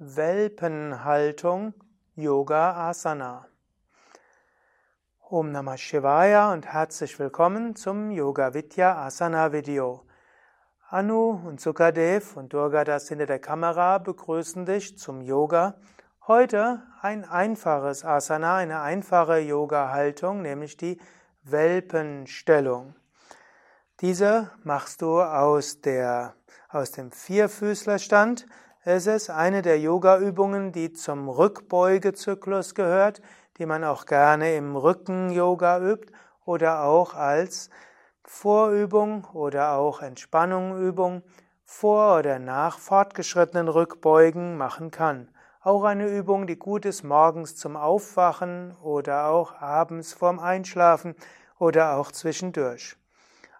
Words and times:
Welpenhaltung 0.00 1.74
Yoga 2.14 2.88
Asana. 2.88 3.48
Om 5.28 5.50
Namah 5.50 5.76
Shivaya 5.76 6.52
und 6.52 6.66
herzlich 6.66 7.18
willkommen 7.18 7.74
zum 7.74 8.12
Yoga 8.12 8.54
Vidya 8.54 9.04
Asana 9.04 9.52
Video. 9.52 10.04
Anu 10.88 11.30
und 11.44 11.60
Sukadev 11.60 12.36
und 12.36 12.52
Durgadas 12.52 13.08
hinter 13.08 13.26
der 13.26 13.40
Kamera 13.40 13.98
begrüßen 13.98 14.66
dich 14.66 14.96
zum 14.96 15.20
Yoga. 15.20 15.74
Heute 16.28 16.80
ein 17.02 17.24
einfaches 17.24 18.04
Asana, 18.04 18.54
eine 18.54 18.80
einfache 18.82 19.38
Yoga-Haltung, 19.38 20.42
nämlich 20.42 20.76
die 20.76 21.00
Welpenstellung. 21.42 22.94
Diese 24.00 24.52
machst 24.62 25.02
du 25.02 25.20
aus, 25.20 25.80
der, 25.80 26.36
aus 26.68 26.92
dem 26.92 27.10
Vierfüßlerstand. 27.10 28.46
Es 28.90 29.06
ist 29.06 29.28
eine 29.28 29.60
der 29.60 29.78
Yoga-Übungen, 29.78 30.72
die 30.72 30.94
zum 30.94 31.28
Rückbeugezyklus 31.28 32.74
gehört, 32.74 33.20
die 33.58 33.66
man 33.66 33.84
auch 33.84 34.06
gerne 34.06 34.54
im 34.54 34.76
Rücken-Yoga 34.76 35.78
übt 35.78 36.10
oder 36.46 36.84
auch 36.84 37.12
als 37.12 37.68
Vorübung 38.24 39.26
oder 39.34 39.72
auch 39.72 40.00
Entspannungübung 40.00 41.22
vor 41.66 42.18
oder 42.18 42.38
nach 42.38 42.78
fortgeschrittenen 42.78 43.68
Rückbeugen 43.68 44.56
machen 44.56 44.90
kann. 44.90 45.28
Auch 45.60 45.84
eine 45.84 46.08
Übung, 46.08 46.46
die 46.46 46.58
gut 46.58 46.86
ist 46.86 47.02
morgens 47.02 47.56
zum 47.56 47.76
Aufwachen 47.76 48.74
oder 48.80 49.26
auch 49.26 49.60
abends 49.60 50.14
vorm 50.14 50.38
Einschlafen 50.38 51.14
oder 51.58 51.98
auch 51.98 52.10
zwischendurch. 52.10 52.96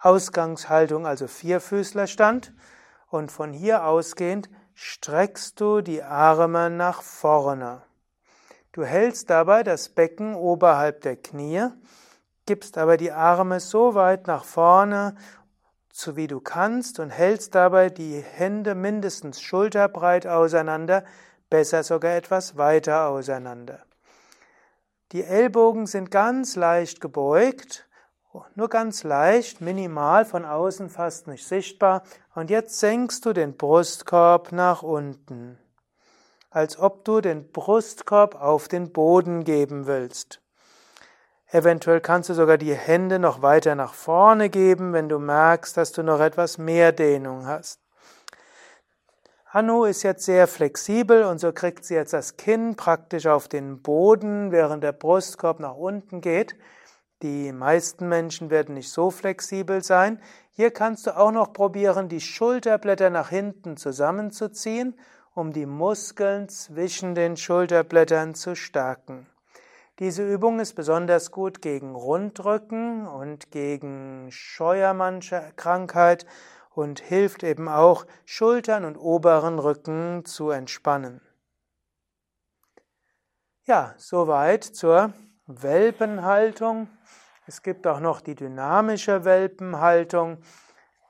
Ausgangshaltung, 0.00 1.06
also 1.06 1.28
Vierfüßlerstand. 1.28 2.52
Und 3.08 3.30
von 3.30 3.52
hier 3.52 3.84
ausgehend 3.84 4.48
streckst 4.74 5.60
du 5.60 5.80
die 5.80 6.02
Arme 6.02 6.70
nach 6.70 7.02
vorne. 7.02 7.82
Du 8.72 8.84
hältst 8.84 9.28
dabei 9.30 9.62
das 9.62 9.90
Becken 9.90 10.34
oberhalb 10.34 11.02
der 11.02 11.16
Knie, 11.16 11.68
gibst 12.46 12.78
aber 12.78 12.96
die 12.96 13.12
Arme 13.12 13.60
so 13.60 13.94
weit 13.94 14.26
nach 14.26 14.44
vorne, 14.44 15.14
so 15.92 16.16
wie 16.16 16.26
du 16.26 16.40
kannst, 16.40 16.98
und 16.98 17.10
hältst 17.10 17.54
dabei 17.54 17.90
die 17.90 18.20
Hände 18.20 18.74
mindestens 18.74 19.42
schulterbreit 19.42 20.26
auseinander, 20.26 21.04
besser 21.50 21.82
sogar 21.82 22.16
etwas 22.16 22.56
weiter 22.56 23.08
auseinander. 23.08 23.84
Die 25.12 25.22
Ellbogen 25.22 25.86
sind 25.86 26.10
ganz 26.10 26.56
leicht 26.56 27.02
gebeugt 27.02 27.86
nur 28.54 28.68
ganz 28.68 29.04
leicht, 29.04 29.60
minimal 29.60 30.24
von 30.24 30.44
außen 30.44 30.88
fast 30.88 31.26
nicht 31.26 31.46
sichtbar. 31.46 32.02
Und 32.34 32.50
jetzt 32.50 32.78
senkst 32.78 33.26
du 33.26 33.32
den 33.32 33.56
Brustkorb 33.56 34.52
nach 34.52 34.82
unten, 34.82 35.58
als 36.50 36.78
ob 36.78 37.04
du 37.04 37.20
den 37.20 37.52
Brustkorb 37.52 38.34
auf 38.34 38.68
den 38.68 38.92
Boden 38.92 39.44
geben 39.44 39.86
willst. 39.86 40.40
Eventuell 41.50 42.00
kannst 42.00 42.30
du 42.30 42.34
sogar 42.34 42.56
die 42.56 42.74
Hände 42.74 43.18
noch 43.18 43.42
weiter 43.42 43.74
nach 43.74 43.92
vorne 43.92 44.48
geben, 44.48 44.94
wenn 44.94 45.10
du 45.10 45.18
merkst, 45.18 45.76
dass 45.76 45.92
du 45.92 46.02
noch 46.02 46.20
etwas 46.20 46.56
mehr 46.56 46.92
Dehnung 46.92 47.46
hast. 47.46 47.78
Anu 49.50 49.84
ist 49.84 50.02
jetzt 50.02 50.24
sehr 50.24 50.46
flexibel 50.46 51.24
und 51.24 51.38
so 51.38 51.52
kriegt 51.52 51.84
sie 51.84 51.94
jetzt 51.94 52.14
das 52.14 52.38
Kinn 52.38 52.74
praktisch 52.74 53.26
auf 53.26 53.48
den 53.48 53.82
Boden, 53.82 54.50
während 54.50 54.82
der 54.82 54.92
Brustkorb 54.92 55.60
nach 55.60 55.74
unten 55.74 56.22
geht. 56.22 56.56
Die 57.22 57.52
meisten 57.52 58.08
Menschen 58.08 58.50
werden 58.50 58.74
nicht 58.74 58.90
so 58.90 59.12
flexibel 59.12 59.82
sein. 59.84 60.20
Hier 60.50 60.72
kannst 60.72 61.06
du 61.06 61.16
auch 61.16 61.30
noch 61.30 61.52
probieren, 61.52 62.08
die 62.08 62.20
Schulterblätter 62.20 63.10
nach 63.10 63.28
hinten 63.28 63.76
zusammenzuziehen, 63.76 64.98
um 65.32 65.52
die 65.52 65.66
Muskeln 65.66 66.48
zwischen 66.48 67.14
den 67.14 67.36
Schulterblättern 67.36 68.34
zu 68.34 68.56
stärken. 68.56 69.28
Diese 70.00 70.28
Übung 70.28 70.58
ist 70.58 70.74
besonders 70.74 71.30
gut 71.30 71.62
gegen 71.62 71.94
Rundrücken 71.94 73.06
und 73.06 73.52
gegen 73.52 74.26
Scheuermannkrankheit 74.30 76.26
und 76.70 76.98
hilft 76.98 77.44
eben 77.44 77.68
auch, 77.68 78.04
Schultern 78.24 78.84
und 78.84 78.96
oberen 78.96 79.60
Rücken 79.60 80.24
zu 80.24 80.50
entspannen. 80.50 81.20
Ja, 83.64 83.94
soweit 83.96 84.64
zur 84.64 85.12
Welpenhaltung. 85.46 86.88
Es 87.46 87.62
gibt 87.62 87.86
auch 87.86 88.00
noch 88.00 88.20
die 88.20 88.34
dynamische 88.34 89.24
Welpenhaltung, 89.24 90.38